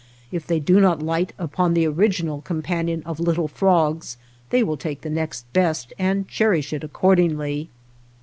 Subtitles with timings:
[0.31, 4.17] If they do not light upon the original com panion of little frogs
[4.49, 7.69] they will take the next best and cherish it accordingly.